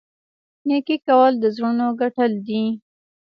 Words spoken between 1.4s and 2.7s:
زړونو ګټل دي.